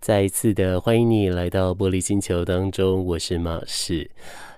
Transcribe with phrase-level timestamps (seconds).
[0.00, 4.08] 再一次的欢迎你来到玻璃星球当中，我是马士。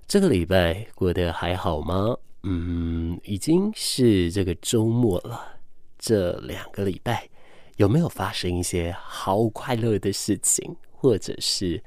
[0.06, 2.14] 这个礼拜过得还好吗？
[2.42, 5.58] 嗯，已经是这个周末了。
[5.98, 7.28] 这两个礼拜
[7.76, 11.82] 有没有发生一些好快乐的事情，或者是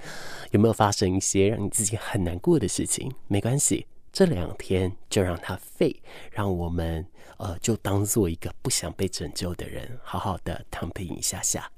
[0.50, 3.12] 有没有发生一些让你自己很难过的事情？
[3.28, 5.96] 没关系，这两天就让它废，
[6.32, 7.06] 让我们
[7.38, 11.72] 呃就当做一个不想被拯救的人，好好的躺平一下下。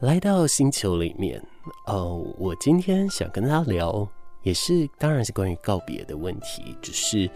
[0.00, 1.42] 来到星球里面，
[1.86, 4.08] 呃，我今天想跟他聊，
[4.42, 7.30] 也是当然是关于告别的问题，只是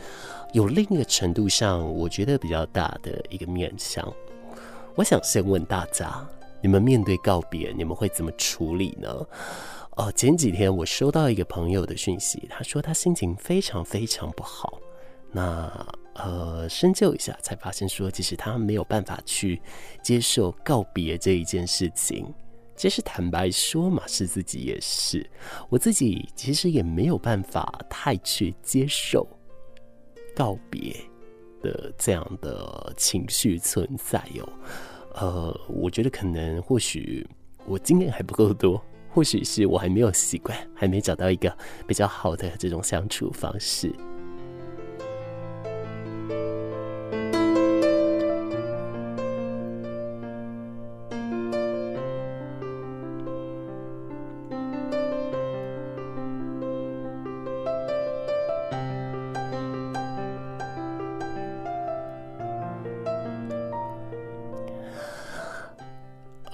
[0.55, 4.11] 有另一个程度上，我觉得比较大的一个面向。
[4.95, 6.27] 我想先问大家，
[6.63, 9.15] 你们面对告别，你们会怎么处理呢？
[9.97, 14.81] 哦、前几天我收到一个朋友的讯息，他说他心情非常非常不好。
[15.31, 15.71] 那
[16.15, 19.61] 呃，深究一下，才发现说，其实他没有办法去
[20.03, 22.33] 接受告别这一件事情。
[22.77, 25.29] 其实坦白说嘛，是自己也是，
[25.69, 29.27] 我自己其实也没有办法太去接受
[30.35, 30.95] 告别
[31.63, 34.49] 的这样的情绪存在哟。
[35.15, 37.27] 呃，我觉得可能或许
[37.67, 43.95] 我经验还不够多，或许是我还没有习惯，还没找到一个比较好的这种相处方式。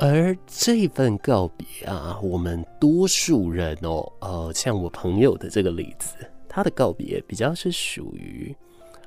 [0.02, 6.14] 而这份告别啊，我们多数人哦，呃，像我朋友的这个例子，
[6.48, 8.56] 他的告别比较是属于，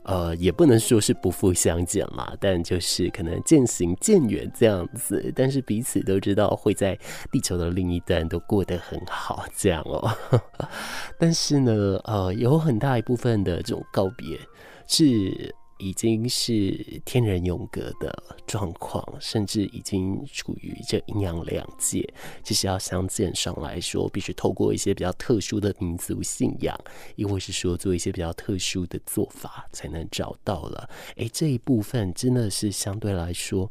[0.03, 5.33] 呃，也不能说是不复相见啦，但就是可能渐行渐远这样子。
[5.35, 6.95] 但是彼此都知道会在
[7.31, 10.15] 地球的另一端都过得很好，这样哦。
[11.17, 14.39] 但是呢，呃，有很大一部分的这种告别
[14.87, 15.55] 是。
[15.83, 22.07] 已经是天人永隔的状况，甚至已经处于这阴阳两界。
[22.41, 26.79] 其实要相见上来说，必须透过一些比较特殊的民族信仰，
[27.17, 30.89] 亦或是说做一些比较特殊的做法，才能找到了。
[31.17, 33.69] 诶，这一部分真的是相对来说。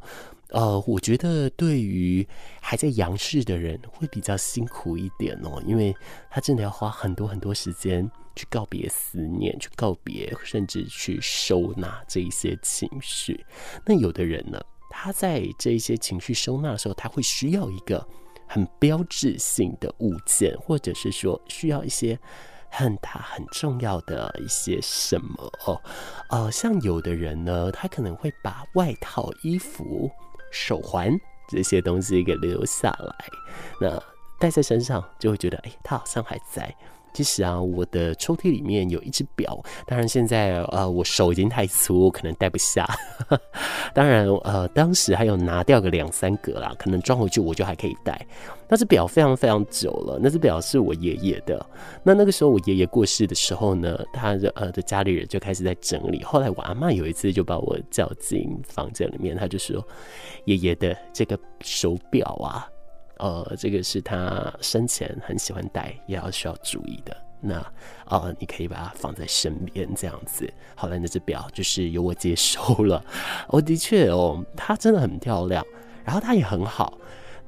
[0.49, 2.27] 呃，我觉得对于
[2.61, 5.95] 还在阳世的人会比较辛苦一点哦，因为
[6.29, 13.45] 他真的要花很多很多时间去告别思念，去告别，甚至去收纳这一些情绪。
[13.85, 18.07] 那有的人呢，他在这一些情绪收纳的时候，他会需要一个
[18.47, 22.19] 很标志性的物件，或者是说需要一些
[22.69, 25.81] 很大很重要的一些什么哦。
[26.29, 30.11] 呃，像有的人呢，他可能会把外套、衣服。
[30.55, 31.11] 手环
[31.49, 33.25] 这些东西给留下来，
[33.81, 33.99] 那
[34.39, 36.71] 戴在身上就会觉得，哎，它好像还在。
[37.13, 42.87] 其实啊，我的抽屉里面有一只表，当然现在呃，我手已经太粗，我可能戴不下。
[43.93, 48.19] 当然呃，当时还有拿掉个两三个啦，可能装回去我就还可以戴。
[48.67, 51.63] 那只表非常非常久了，那只表是我爷爷的。
[52.01, 56.23] 那那个时候我爷爷过世的时候呢，他的呃的家里人就开始在整理。
[56.23, 59.85] 后来我阿嬷有一次就把我叫进房间里面，他就说
[60.45, 62.67] ：“爷爷的这个手表啊。”
[63.23, 67.15] 呃，这个是他生前很喜欢戴，也要需要注意的。
[67.39, 67.55] 那
[68.05, 70.51] 呃，你可以把它放在身边这样子。
[70.75, 73.01] 好了那只表就是由我接收了。
[73.47, 75.65] 我、 哦、的确哦，它真的很漂亮，
[76.03, 76.97] 然后它也很好。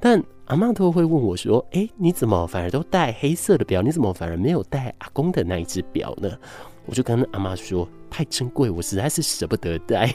[0.00, 3.82] 但阿嬷都会问我说：“哎，你怎么反而都戴黑色的表？
[3.82, 6.30] 你怎么反而没有戴阿公的那一只表呢？”
[6.86, 7.86] 我就跟阿嬷说。
[8.16, 10.10] 太珍贵，我实在是舍不得戴。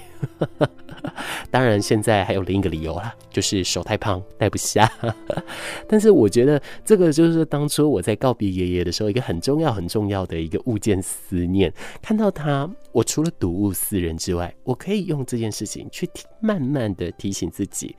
[1.51, 4.91] 当然，现在还有另一个理由啦，就是手太胖，戴不下。
[5.87, 11.71] 但是我觉得这个就是当初我在告别爷爷的时候，一个很重要、很重要的一个物件思念。
[12.01, 16.09] 看到他，我除了睹物思人之外，我可以用这件事情去
[16.39, 17.95] 慢慢的提醒自己。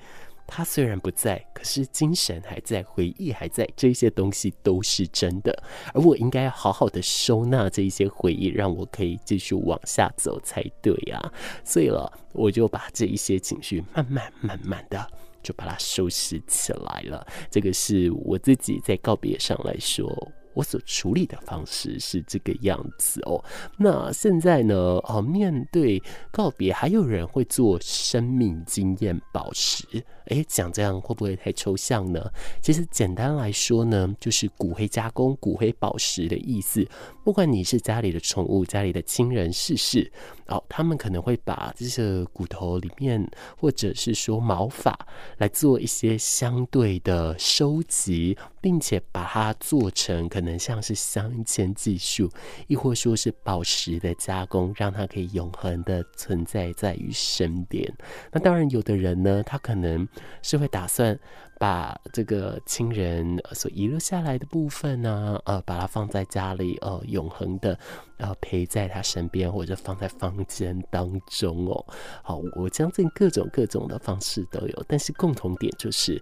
[0.46, 5.62] 他虽然不在，可是精神还在，回忆还在，这些东西都是真的。
[5.94, 11.32] 而我应该要好好的收纳这一些回忆，让我可以继续往下走才对啊。
[11.64, 15.06] 所以了，我就把这一些情绪慢慢慢慢的
[15.42, 17.26] 就把它收拾起来了。
[17.50, 23.42] 这个是我自己在告别上来说，我所处理的方式是这个样子哦。
[23.76, 24.74] 那现在呢？
[25.04, 29.84] 哦，面对告别，还有人会做生命经验宝石。
[30.26, 32.30] 诶，讲这样会不会太抽象呢？
[32.62, 36.86] 其实简单来说呢，就是骨灰加工、骨灰宝石的意思。
[37.24, 40.10] 不管你是家里的宠物、家里的亲人逝世，
[40.46, 43.28] 哦，他们可能会把这些骨头里面，
[43.58, 44.96] 或者是说毛发，
[45.38, 52.28] 来做一些相对的收集，并且把它做成可可能像是镶嵌技术，
[52.66, 57.88] 亦或说是宝石的加工，让它可以永恒的存在在于身边。
[58.32, 60.06] 那当然，有的人呢，他可能
[60.42, 61.16] 是会打算
[61.60, 67.78] 把这个亲人所遗留下来的部分呢，呃，把它放在家里，呃，永恒的
[68.16, 71.86] 呃陪在他身边，或者放在房间当中哦。
[72.24, 76.20] 好，我相信各种各种的方式都有，但是共同点就是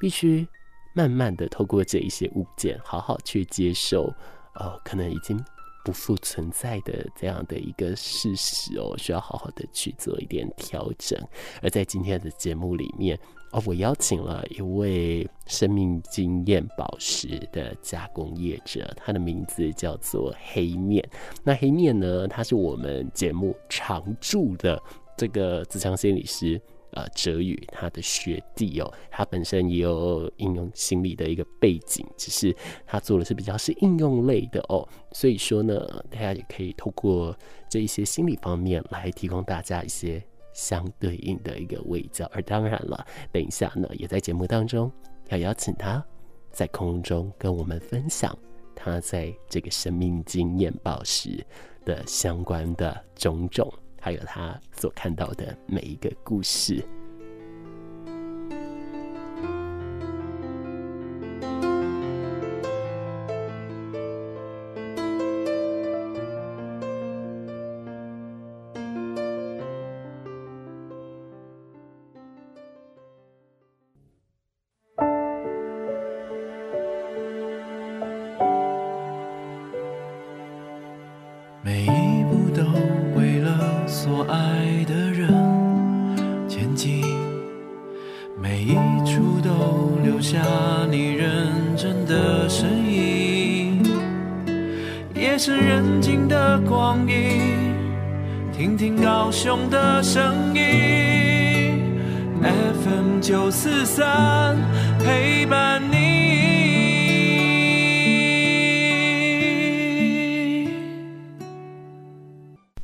[0.00, 0.44] 必须
[0.94, 4.12] 慢慢的透过这一些物件，好好去接受，
[4.54, 5.42] 呃，可能已经
[5.84, 11.18] 不复存在的这样的一个事实哦，需要好好的去做一点调整。
[11.62, 13.18] 而在今天的节目里面。
[13.52, 21.04] 哦，我邀请了一位生命经验宝石的加工业者，他的名字叫做黑面。
[21.42, 24.80] 那黑面呢，他是我们节目常驻的
[25.16, 28.92] 这个自强心理师，呃，哲宇他的学弟哦。
[29.10, 32.54] 他本身也有应用心理的一个背景，只是
[32.86, 34.86] 他做的是比较是应用类的哦。
[35.12, 35.78] 所以说呢，
[36.10, 37.36] 大家也可以透过
[37.68, 40.22] 这一些心理方面来提供大家一些。
[40.52, 44.90] 相对应的一个卫教，而当然了，等一下呢，也在节目当中
[45.28, 46.04] 要邀请他
[46.50, 48.36] 在空中跟我们分享
[48.74, 51.46] 他在这个生命经验宝石
[51.84, 56.84] 的相关的种种，还有他所看到的每一个故事。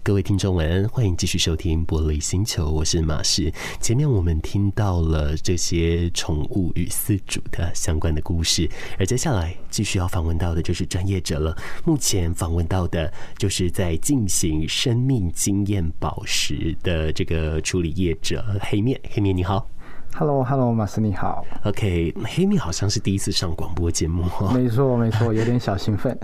[0.07, 3.53] 各位听众晚安，欢迎继续收听《玻璃星球》，我是马氏。
[3.81, 8.71] 前面我们听到了这些宠物与饲主的相关的故事，
[9.01, 11.59] 而接下来继续要访问到的就是专业者了。
[11.85, 19.01] 目前访问到的就是在进行生命经验宝石的这个处理业者黑面。
[19.11, 19.69] 黑面你好。
[20.19, 21.45] Hello，Hello，马斯你好。
[21.65, 24.25] OK，黑米好像是第一次上广播节目。
[24.55, 26.19] 没错，没错，有点小兴奋。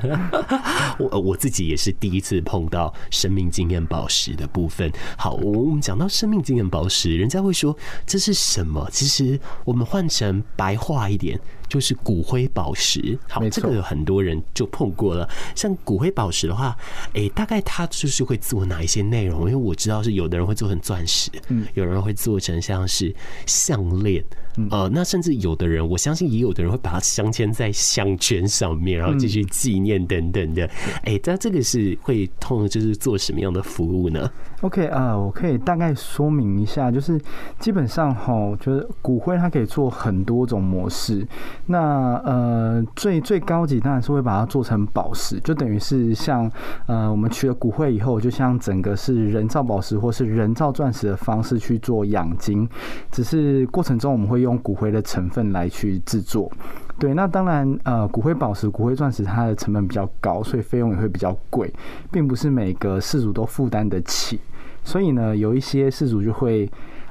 [1.00, 4.92] 我我自己也是第一次碰到生命经验宝石的部分。
[5.16, 7.74] 好，我们讲到生命经验宝石，人家会说
[8.04, 8.86] 这是什么？
[8.92, 11.40] 其实我们换成白话一点。
[11.70, 15.26] 就是骨灰宝石，好，这个有很多人就碰过了。
[15.54, 16.76] 像骨灰宝石的话，
[17.14, 19.42] 哎、欸，大概它就是会做哪一些内容？
[19.42, 23.14] 因为我知道是有的人会做成钻石，嗯，有人会做成像是
[23.46, 24.22] 项链。
[24.68, 30.66] 呃，那甚至有的人，我相信也有的人会把它镶嵌在项圈上面，然后继续纪念等等的。
[31.04, 34.28] 哎、嗯，那、欸、这个是会通就是做什么样的服务呢
[34.62, 37.18] ？OK 啊、呃，我可以大概说明一下，就是
[37.60, 41.26] 基本上哈，就是骨灰它可以做很多种模式。
[41.70, 46.50] 那呃，最最高级当然是会把它做成宝石，就等于是像
[46.86, 52.68] 呃，我们取了骨灰以后，就像整个是人造宝石或是人造钻石的方式去做养金，
[53.12, 54.40] 只是过程中我们会。
[54.40, 56.50] 用骨灰的成分来去制作，
[56.98, 61.70] 对，那当然，呃，骨灰宝石、骨灰钻石，它的成本比较高，所以费用也会比较贵，
[62.10, 64.40] 并不是每个饲主都负担得起。
[64.82, 66.66] 所以呢，有一些饲主就会，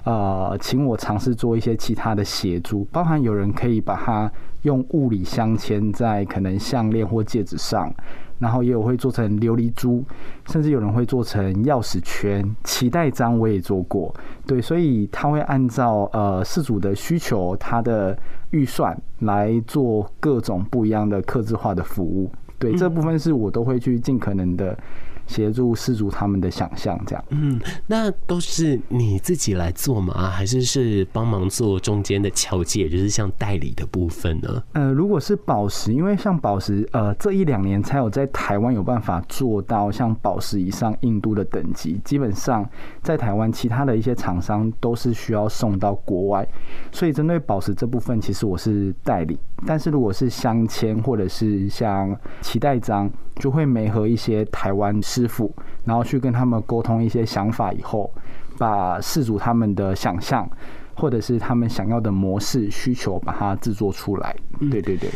[0.05, 4.31] 呃，请我尝试做一些其他的协助，包含有人可以把它
[4.63, 7.93] 用物理镶嵌在可能项链或戒指上。
[8.39, 10.01] 然后也有会做成琉璃珠，
[10.47, 14.15] 甚至有人会做成钥匙圈、脐带章，我也做过。
[14.47, 18.17] 对，所以他会按照呃事主的需求，他的
[18.51, 22.31] 预算来做各种不一样的客制化的服务。
[22.57, 24.77] 对，这部分是我都会去尽可能的
[25.29, 27.24] 协助失主他们的想象这样。
[27.29, 27.57] 嗯，
[27.88, 30.29] 那都是你自己来做吗？
[30.29, 34.62] 还是是帮忙做中间的桥接，就是像代理的部分呢？
[34.74, 42.67] 呃，如果是宝石，因为像宝石，呃，这一两年才有在台湾有办法做到像宝石以上硬度的等级，基本上
[43.03, 46.48] 在台湾其他的一些厂商都是需要送到国外，
[46.91, 49.38] 所以针对宝石这部分，其实我是代理。
[49.67, 58.09] 但是如果是镶嵌或者是像脐带章，就会没和一些台湾师傅，然后去跟他们沟通一些想法，以后
[58.57, 60.49] 把事主他们的想象
[60.95, 64.35] 或者是他们想要的模式需求，把它制作出来。
[64.71, 65.09] 对对对。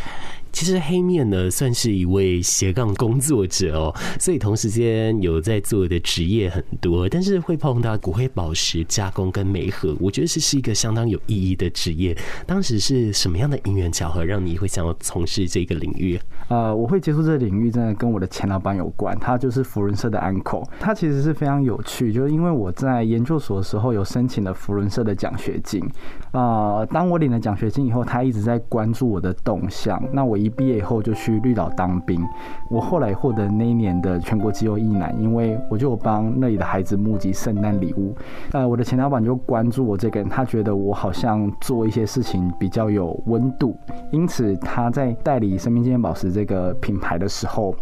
[0.54, 12.16] 其实黑面呢，算是一位斜杠工作者哦，所以同时间有在做的职业很多，但是会碰到骨灰宝石加工跟媒合，我觉得这是一个相当有意义的职业。
[12.46, 16.20] 当时是什么样的因缘巧合，让你会想要从事这个领域？
[16.50, 25.84] 呃，我会接触这个领域，真的跟我的前老板有关，他就是福伦社的 uncle，他其实是非常有趣，就是因为我在研究所的时候有申请了福伦社的奖学金，
[26.32, 30.38] 呃，当我领了奖学金以后，他一直在关注我的动向，那我。
[30.44, 32.22] 一毕业以后就去绿岛当兵，
[32.70, 38.16] 我后来获得那一年的全国自由役男，因为我就帮那里的孩子募集圣诞礼物。
[38.52, 43.76] 呃，我的前老板就关注我这个人，他觉得我好像做一些事情比较有温度，
[44.12, 47.76] 因此他在代理生命纪念宝石这个品牌的时候，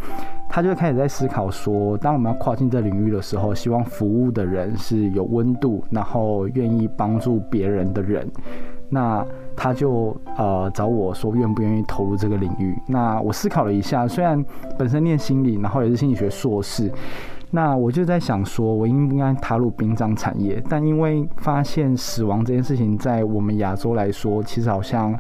[0.50, 8.30] 他就开始在思考说，当我们要跨进这领域的时候，希望服务的人是有温度，然后愿意帮助别人的人。
[8.94, 9.26] 那
[9.64, 12.76] 他就呃找我说愿不愿意投入这个领域。
[12.88, 14.44] 那我思考了一下，虽然
[14.76, 16.92] 本身念心理，然后也是心理学硕士，
[17.52, 20.60] 那我就在想说，我应不应该踏入殡葬产业？
[20.68, 25.16] 但因为发现死亡这件事情，在我们亚洲来说，其实好像。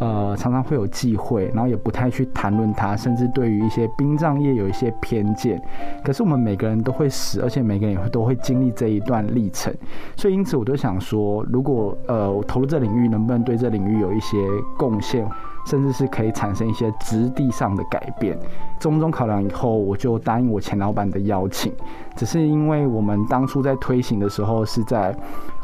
[0.00, 5.62] 呃，常常会有忌讳，然后也不太去谈论它，甚至对于一些殡葬业有一些偏见。
[6.02, 9.72] 可是我们每个人都会死，而且每个人也都会经历这一段历程。
[10.16, 14.38] 所以因此，我就想说，如果呃我投入这领域，能不能对这领域有一些
[14.78, 15.28] 贡献，
[15.66, 18.38] 甚至是可以产生一些质地上的改变？
[18.78, 21.70] 种种考量以后，我就答应我前老板的邀请。
[22.16, 25.14] 只是因为我们当初在推行的时候是在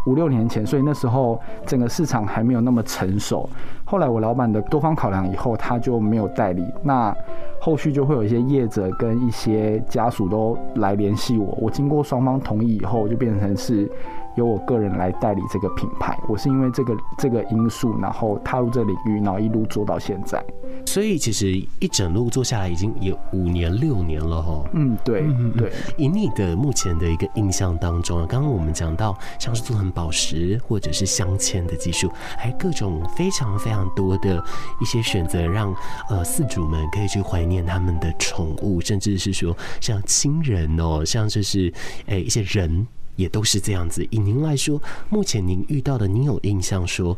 [0.05, 3.49] 五六年前，所以那时候整个市场还没有那么成熟。
[3.87, 6.65] 后来我老板的多方考量以后，他就没有代理。
[6.83, 7.17] 那
[7.61, 11.57] 后续就会有一些业者跟一些家属都来联系我。
[11.61, 13.91] 我经过双方同意以后，就变成是。
[14.37, 20.45] 由我个人来代理这个品牌，我是因为这个这个因素，然后踏入这个领域，然后一路做到现在。
[20.85, 21.51] 所以其实
[21.81, 24.63] 一整路做下来已经有五年六年了哈。
[24.75, 25.73] 嗯，对，嗯对。
[25.97, 34.43] 以你的目前的一个印象当中啊，刚刚我们讲到像是做成宝石或者是镶嵌的技术，还各种非常非常多的
[34.81, 35.75] 一些选择，让
[36.09, 41.73] 呃饲主们可以去怀念他们的宠物，甚至是说像亲人哦，像就是
[42.07, 42.87] 诶一些人。
[43.17, 44.07] 也都是这样子。
[44.11, 47.17] 以您来说，目前您遇到的，您有印象说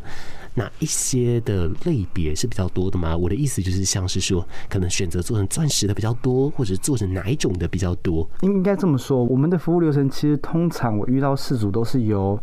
[0.55, 3.17] 哪一些的类别是比较多的吗？
[3.17, 8.29] 我的意思就是，像是说，可能选择做成钻石的比较多，或者做成哪一种的比较多？
[8.41, 12.39] 应该这么说，我们的服务流程其实通常我遇到事主都是由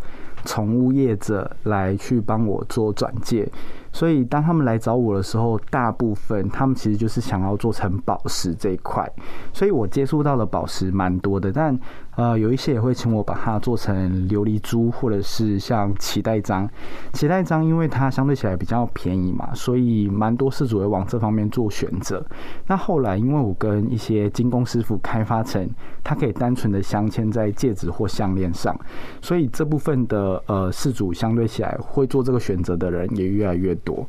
[0.46, 3.50] 宠物业者来去帮我做转介。
[3.92, 9.10] 所以当他们来找我的时候，大部分他们其实就是想要做成宝石这一块，
[9.54, 11.78] 所以我接触到的宝石蛮多的，但
[12.16, 16.70] 呃有一些也会请我把它做成琉璃珠，或者是像脐带章。
[17.14, 22.26] 脐带章因为它相对起来比较便宜嘛，所以蛮多事主会往这方面做选择。
[22.68, 25.70] 那后来因为我跟一些精工师傅开发成，
[26.04, 28.76] 它可以单纯的镶嵌在戒指或项链上，
[29.22, 34.06] 所以这部分的呃事主相对起来会做这个选择的人也越来越多。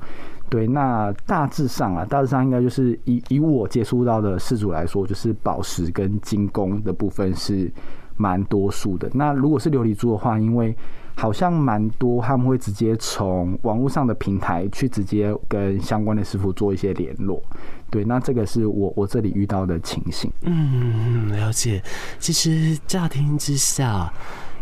[0.48, 7.70] 对，那大致上啊，大致上应该就是以以我接触到的饲主来说，就是宝石跟精工的部分是
[8.16, 9.10] 蛮多数的。
[9.12, 10.74] 那如果是琉璃珠的话，因为
[11.16, 17.42] 好像蛮多他们会直接从网络上的平台去直接跟相关的师傅做一些联络。
[17.90, 20.30] 对，那这个是我我这里遇到的情形。
[20.42, 21.82] 嗯，了解。
[22.18, 24.12] 其实乍听之下。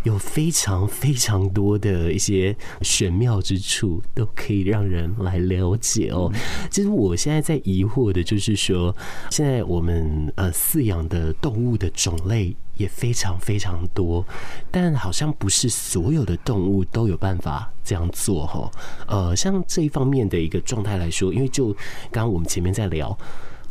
[0.05, 6.33] 有非常非常多的一些玄妙之处，都可以让人来了解哦。
[6.71, 8.95] 其实我现在在疑惑的就是说，
[9.31, 14.25] 现在我们呃饲养的动物的种类也非常非常多，
[14.71, 18.71] 但好像不是所有的动物都有办法这样做哈。
[19.07, 21.73] 呃，像这一方面的一个状态来说，因为就
[22.11, 23.17] 刚刚我们前面在聊。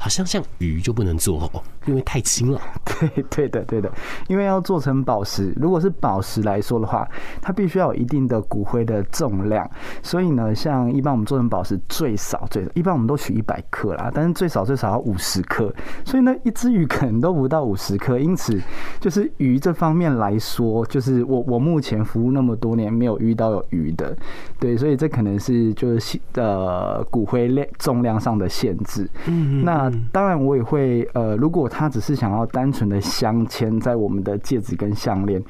[0.03, 2.59] 好像像鱼就不能做哦，因为太轻了。
[2.99, 3.89] 对对的对的，
[4.27, 7.07] 因为要做成宝石，如果是宝石来说的话，
[7.41, 9.65] 它必须要有一定的骨灰的重量。
[10.01, 15.73] 所以呢，像一般我们做成宝石最少最少，一般我们都取一百克啦，但是最少最少要五十克。
[16.03, 18.19] 所以呢，一只鱼可能都不到五十克。
[18.19, 18.59] 因此，
[18.99, 24.13] 就是鱼这方面来说，就是我我目前服务那么多年，没有遇到有鱼的。
[24.59, 29.09] 对，所以这可能是就是呃骨灰量重量上的限制。
[29.27, 35.43] 嗯，那当然我也会呃，如果他只是想要单纯的镶嵌在我们的戒指跟项链。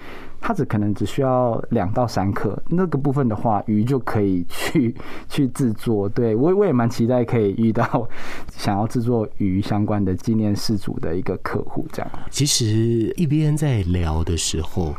[0.46, 4.94] 他只可能只需要两到三克，那个部分的话，鱼就可以去
[5.30, 6.10] 去制作。
[6.10, 8.06] 对，我我也蛮期待可以遇到
[8.52, 12.12] 想要制作鱼相关的纪念事主的一个客户，这样。
[12.30, 12.66] 其实
[13.16, 14.94] 一边在聊的时候。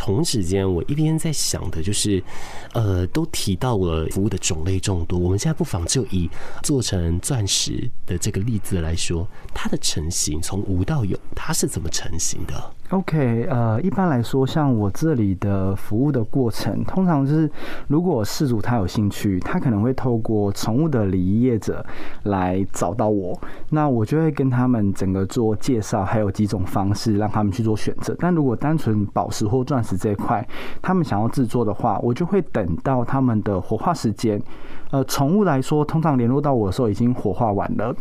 [0.00, 2.24] 同时间，我一边在想的就是，
[2.72, 5.18] 呃，都提到了服务的种类众多。
[5.18, 6.26] 我们现在不妨就以
[6.62, 17.48] 做成钻石的这个例子来说，它的成型从无到有，它是怎么成型的？OK，呃，一般来说，像我这里的服务的过程，通常是
[17.86, 21.84] 如果事主他有兴趣，他可能会透过宠物的礼仪业者
[22.24, 23.38] 来找到我，
[23.70, 28.14] 那我就会跟他们整个做介绍，还有几种方式让他们去做选择。
[28.18, 30.44] 但如果单纯宝石或钻石，这一块，
[30.82, 34.42] 他们想要制作的话，我就会等到他们的火化时间。
[34.90, 37.94] 呃，宠物来说，通常联络到我的时候已经火化完了，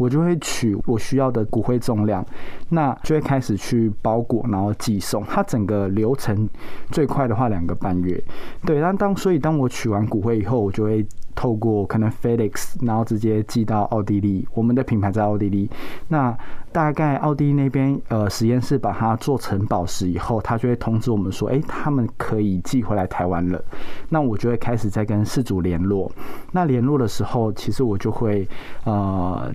[0.00, 2.24] 我就会取我需要的骨灰重量，
[2.70, 5.22] 那就会开始去包裹，然后寄送。
[5.24, 6.48] 它整个流程
[6.90, 8.20] 最快的话两个半月。
[8.64, 11.06] 对，但当所以当我取完骨灰以后，我就会。
[11.32, 15.70] 透过可能 FedEx，然后直接寄到奥地利，我们的品牌在奥地利。
[16.08, 16.36] 那
[16.70, 23.64] 大概奥地利那边呃实验室把它做成宝石以后，他就会通知我们说，哎，他们可以寄回来台湾了。
[24.10, 26.12] 那我就会开始在跟事主联络。
[26.52, 28.46] 那联络的时候，其实我就会
[28.84, 29.50] 呃。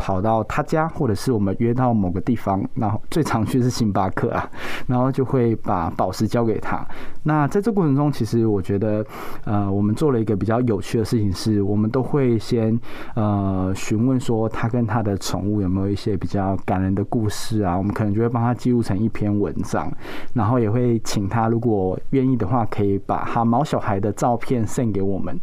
[0.00, 4.50] 跑到他家，或者是我们约到某个地方，然后最常去是星巴克啊，
[4.88, 6.82] 然后就会把宝石交给他。
[7.22, 9.04] 那在这过程中，其实我觉得，
[9.44, 12.80] 呃，我们做了一个比较有趣的事情，是我们都会先
[13.14, 19.92] 呃询问说他跟他的宠物有没有一些比较感人的故事啊，我们可能就会帮他记录成一篇文章，
[20.32, 25.38] 然后也会请他如果愿意的话，可以把他毛小孩的照片送给我们。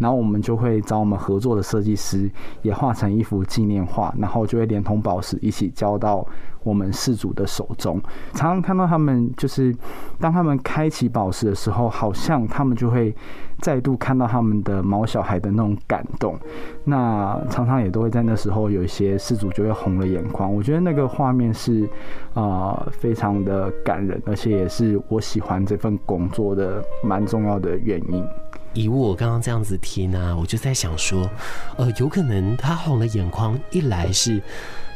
[0.00, 2.30] 然后我们就会找我们合作的设计师，
[2.62, 6.24] 也画成一幅纪念画，然后就会连同宝石一起交到
[6.62, 8.00] 我们事主的手中。
[8.32, 9.74] 常常看到他们，就是
[10.18, 13.14] 当他们开启宝石的时候，好像他们就会
[13.58, 16.38] 再度看到他们的毛小孩的那种感动。
[16.84, 20.54] 那常常也都会在那时候有一些事主就会红了眼眶。
[20.54, 21.88] 我觉得那个画面是
[22.34, 28.24] 啊、非常的感人，而且也是我喜欢这份工作的蛮重要的原因。
[28.72, 31.28] 以我刚刚这样子听呢，我就在想说，
[31.76, 34.40] 呃，有可能他红了眼眶，一来是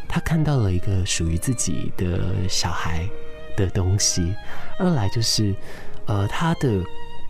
[0.07, 3.05] 他看到了一个属于自己的小孩
[3.57, 4.33] 的东西，
[4.79, 5.53] 二来就是，
[6.07, 6.81] 呃，他的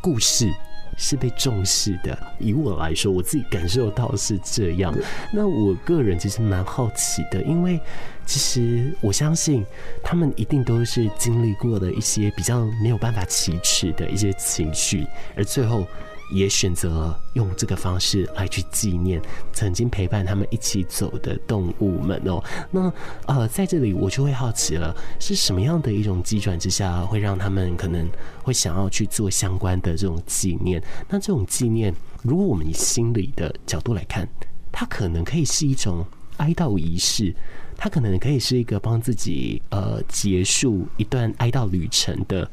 [0.02, 0.52] 故事
[0.98, 2.16] 是被重视的。
[2.38, 4.94] 以我来说，我自己感受到是这样。
[5.32, 7.80] 那我个人其实蛮好奇的，因为
[8.26, 9.64] 其实我相信
[10.02, 15.86] 他们一定都是经历过的一些比较没有办法启齿的一些情绪，而最后。
[16.34, 22.42] 也选择用这个方式来去纪念曾经陪伴他们一起走的动物们哦。
[22.72, 22.92] 那
[23.26, 28.10] 呃，在这里我就会好奇了，是什么样的一种机转之下，会让他们可能
[28.42, 30.82] 会想要去做相关的这种纪念？
[31.08, 34.28] 那这种纪念，如果我们以心理的角度来看，
[34.72, 36.04] 它可能可以是一种
[36.38, 37.32] 哀悼仪式，
[37.76, 42.50] 它可能可以是一个帮自己呃结束一段哀悼旅程的。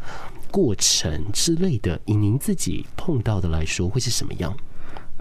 [0.52, 4.54] 过程之类的，以您自己碰到的来说，会是什么样？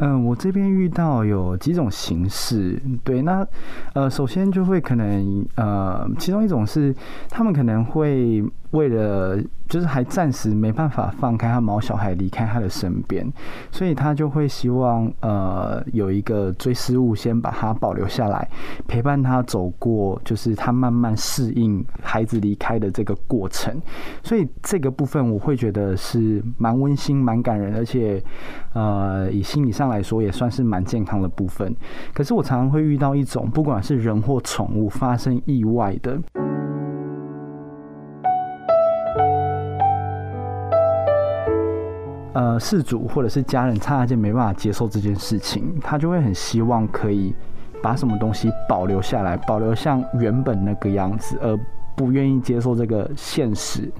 [0.03, 3.47] 嗯，我这边遇到有几种形式，对，那
[3.93, 6.95] 呃，首先就会可能呃，其中一种是
[7.29, 13.30] 他们可能会为了就是还暂时没办法放开他毛小孩离开他的身边，
[13.70, 18.48] 所以他就会希望呃有一个追思物先把它保留下来，
[18.88, 23.78] 陪伴他走过就是他慢慢适应孩子离开的这个过程，
[24.22, 28.22] 所以这个部分我会觉得是蛮温馨、蛮感人，而且
[28.72, 29.90] 呃以心理上。
[29.90, 31.74] 来说也算是蛮健康的部分，
[32.14, 36.16] 可是我常常会遇到一种，不管是人或宠物发生意外的，
[42.33, 47.35] 呃，事主或者是家人，差一件没办法接受这件事情，他就会很希望可以
[47.83, 51.59] 把什么东西保留下来，保留像原本那个样子，而
[51.97, 53.90] 不愿意接受这个现实。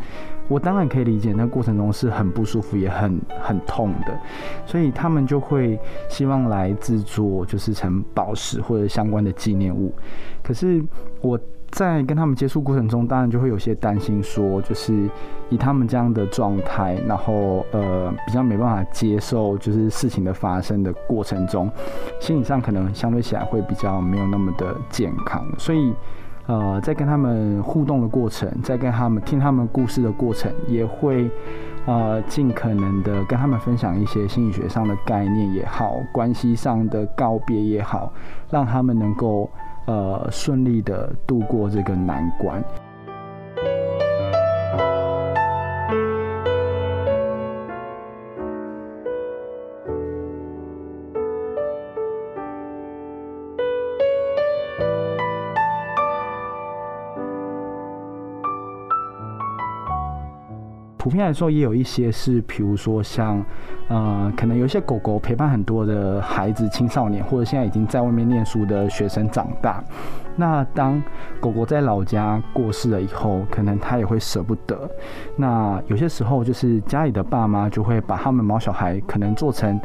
[0.49, 4.19] 我当然可以理解，那过程中是很不舒服，也很很痛的，
[4.67, 9.95] 所以他们就会希望来制作，就是成宝石或者相关的纪念物。
[10.43, 10.83] 可是
[11.21, 11.39] 我
[11.71, 15.09] 在跟他们接触过程中，当然就会有些担心，说就是
[15.49, 21.71] 以他们这样的状态，然后呃比较没办法接受，就是事情的发生的过程中，
[22.21, 25.95] 心理上可能相对起来会比较没有那么的健康，所以。
[26.47, 31.31] 呃，在跟他们互动的过程，在跟他们听他们故事的过程，也会
[31.87, 38.13] 呃尽可能的跟他们分享一些心理学上的概念也好，关系上的告别也好，
[38.51, 39.49] 让他们能够
[39.91, 42.63] 呃顺利的度过这个难关。
[61.11, 63.45] 普遍来说，也有一些是，比如说像，
[63.89, 69.83] 呃，可能有一些狗狗陪伴很多的孩子、青少年，或者现在已经在外面念书的学生长大。
[70.41, 71.03] 那当
[71.39, 74.91] 狗狗在老家过世了以后，可能他也会舍不得。
[75.37, 79.79] 那有些时候，就是家里的爸妈就会把他们毛小孩可能做成，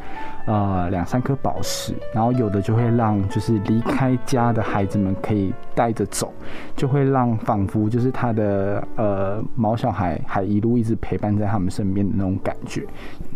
[0.48, 6.34] 呃，两三颗宝石，然后有的就会让就是离开家的孩子们可以带着走，
[6.74, 12.88] 就会让仿佛就是他的呃毛小孩还一路一直陪伴在他们身边的那种感觉。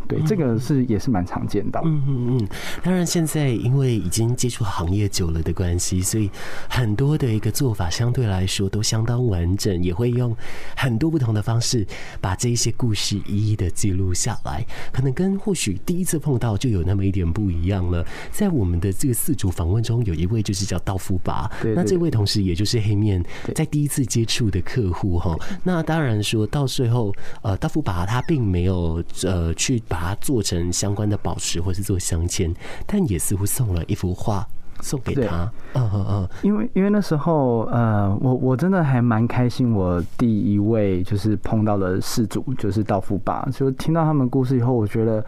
[0.09, 1.87] 对，这个是也是蛮常见到的。
[1.87, 2.47] 嗯嗯嗯。
[2.81, 6.27] 当然，现在因为已经接触行业久了的关系，所以
[6.67, 10.35] 很多的一个做法相对来说都相当完整，也会用
[10.75, 11.85] 很多不同的方式
[12.19, 14.65] 把这一些故事一一的记录下来。
[14.91, 18.03] 可能跟或许第一次碰到就有那么一点不一样了。
[18.31, 25.35] 在我们的这个四组访问中，有一位就是叫道夫拔，那这位同时也就是黑面在第一次接触的客户哈。
[25.63, 29.98] 那当然说到最后，呃，道夫拔他并没有呃去把。
[29.99, 32.55] 把它做成相关的宝石，或是做镶嵌，
[32.87, 34.47] 但也似乎送了一幅画
[34.79, 35.51] 送给他。
[35.73, 39.73] 嗯嗯嗯，因为因为那时候，呃，我我真的还蛮开心。
[39.73, 45.21] 我第一位就是碰到的事主就是道夫爸，就听到他们故事以后，我觉得。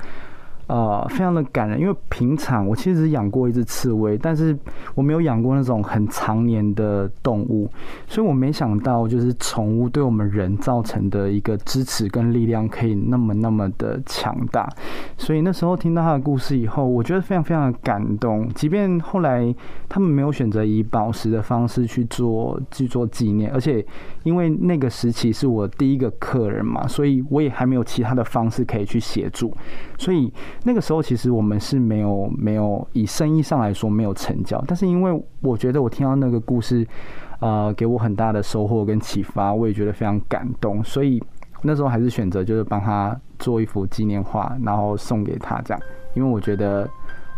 [0.72, 4.58] 呃，非常的感人，因为平常我其实养过一只刺猬，但是
[4.96, 7.70] 我没有养过那种很长年的动物，
[8.08, 14.70] 所以我没想到就是宠物对我们人造成的一个支持跟力量可以那么那么的强大，
[15.18, 18.48] 所以那时候听到他的故事以后，我觉得非常非常的感动。
[18.56, 19.54] 即便后来
[19.90, 23.86] 他们没有选择以宝石的方式去做去做纪念，而且
[24.24, 29.54] 因为那个时期是我第一个客人嘛，所以我也还没有其他的方式可以去协助，
[29.98, 30.32] 所以。
[30.64, 36.86] 那个时候其实我们是没有没有以生意上来说没有成交，但是因为我觉得我听到那个故事，
[37.40, 41.22] 呃，给我很大的收获跟启发，我也觉得非常感动，所以
[41.64, 45.82] 那时候还是选择就是帮他做一幅纪念画，然后送给他这样，
[46.14, 46.88] 因为我觉得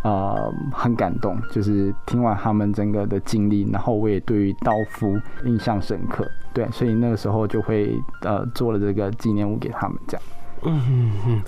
[0.02, 10.22] 呃很感动，就是听完他们整个的经历，然后我也对于道夫印象深刻，对，所以那个时候就会呃做了这个纪念物给他们这样。
[10.64, 11.42] 嗯嗯嗯，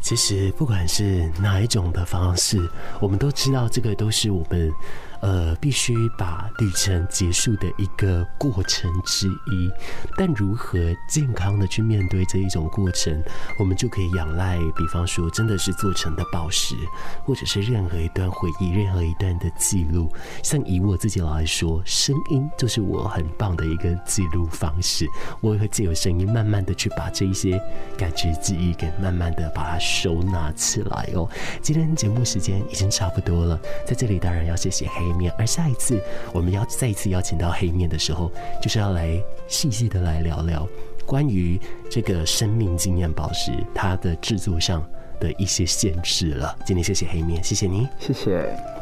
[0.00, 2.58] 其实不管是哪一种的方式，
[3.00, 4.72] 我们都知道这个都是我们。
[5.20, 9.70] 呃，必须把旅程结束的一个过程之一，
[10.16, 10.78] 但如何
[11.08, 13.22] 健康的去面对这一种过程，
[13.58, 16.74] 我们就可以仰赖，比方说，真的是做成的宝石，
[17.22, 20.10] 或者是任何一段回忆，任何一段的记录。
[20.42, 25.06] 像以我自己来说，声音就是我很棒的一个记录方式。
[25.42, 27.60] 我也会借由声音，慢慢的去把这一些
[27.98, 31.28] 感觉记忆给慢慢的把它收纳起来哦。
[31.60, 35.09] 今天节目时间已经差不多了，在这里当然要谢谢黑。
[35.12, 36.00] 面，而下一次
[36.32, 40.66] 我们要再一次邀请到黑面的时候，就是要来细细的来聊聊
[41.06, 44.84] 关于这个生命经验宝石它的制作上
[45.18, 46.56] 的一些限制了。
[46.64, 48.79] 今天谢谢黑面，谢谢你，谢谢。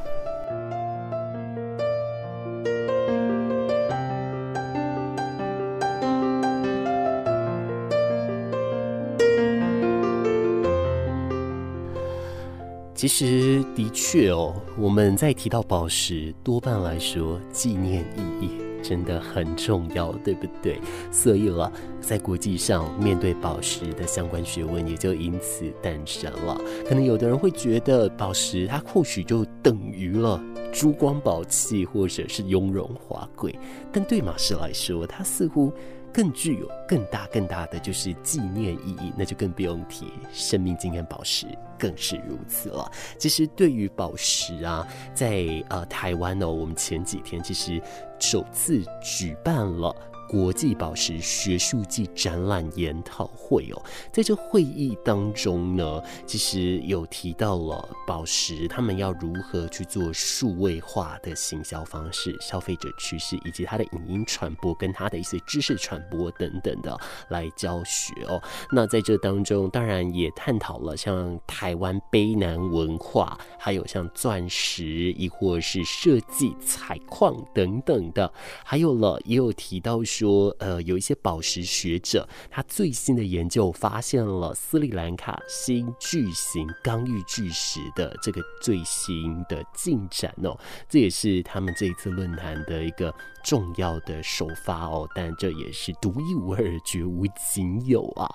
[12.99, 18.51] 其实的确哦，我们在提到宝石，多半来说纪念意义
[18.83, 20.81] 真的很重要，对不对？
[21.13, 26.61] 所以了，在国际上面对宝石的相关学问也就因此诞生了。
[26.89, 33.57] 可能有的人会觉得宝石它或许就等于了珠光宝气或者是雍容华贵，
[33.93, 35.73] 但对马氏来说，它似乎。
[36.13, 41.47] 更具有更大更大的就是纪念意义，那就更不用提生命经验宝石
[41.79, 42.91] 更是如此了。
[43.19, 47.81] 其实对于宝石啊，在呃台湾呢、我们前几天其实
[48.19, 49.95] 首次举办了
[50.29, 53.83] 国际宝石学术暨展览研讨会哦。
[54.13, 66.97] 在这会议当中呢，其实有提到了宝石他们要如何去做数位化的行销方式、消费者趋势以及它的影音传播跟它的一些知识传播等等的
[67.29, 68.41] 来教学哦。
[68.71, 78.31] 那在这当中，当然也探讨了像台湾卑南文化，还有像钻石，亦或是设计、采矿等等的，
[78.63, 93.15] 还有了也有提到说，呃，有一些宝石学者，他最新的研究发现了斯里兰卡新巨型刚玉巨石的这个最新的进展哦，这也是他们这一次论坛的一个
[93.49, 98.29] 重要的首发哦，但这也是独一无二、绝无仅有啊！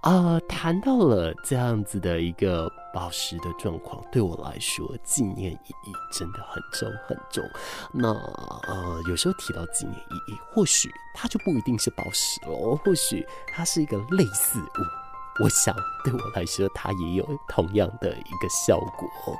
[0.00, 7.44] 啊、谈到了这样子的一个宝石的状况，对我来说，纪念意义真的很重很重。
[7.92, 15.44] 那呃，有时候提到纪念意义，或许它就不一定是宝石哦，或许它是一个类似物。
[15.44, 19.36] 我想对我来说，它也有同样的一个效果。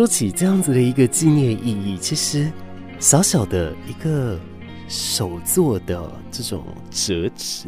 [0.00, 2.50] 说起这样子的一个纪念意义，其实
[2.98, 4.40] 小小的一个
[4.88, 7.66] 手做的这种折纸，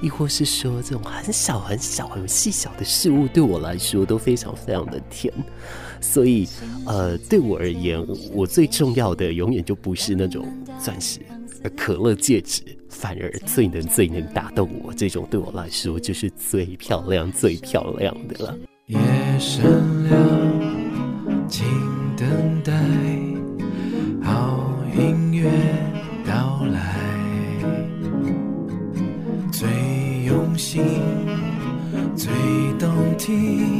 [0.00, 5.34] 亦或是说这种很小很小很细小的事物，对我来说都非常非常的甜。
[6.00, 6.46] 所以，
[6.86, 8.00] 呃，对我而言，
[8.32, 10.46] 我最重要的永远就不是那种
[10.78, 11.18] 钻石，
[11.64, 14.94] 而可乐戒指反而最能最能打动我。
[14.94, 18.56] 这种对我来说就是最漂亮最漂亮的了。
[18.86, 18.96] 夜
[19.40, 19.64] 深
[20.04, 20.85] 了。
[21.48, 21.64] 请
[22.16, 22.72] 等待
[24.22, 25.48] 好音乐
[26.26, 26.96] 到来，
[29.52, 29.68] 最
[30.26, 30.82] 用心、
[32.16, 32.32] 最
[32.78, 33.75] 动听，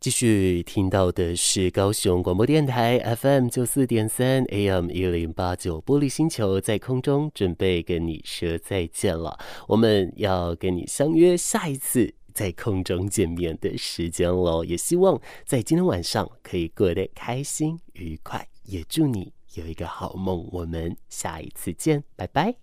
[0.00, 22.60] 继续听到的是高雄广播电台 FM 九四点三 AM 一零八九玻璃星球在空中准备跟你说再见了，我们要跟你相约下一次在空中见面的时间喽，也希望在今天晚上可以过得开心愉快，也祝你有一个好梦，我们下一次见，拜拜。